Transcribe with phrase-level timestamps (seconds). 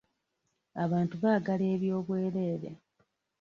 [0.83, 2.69] Abantu baagala ebyobwerere.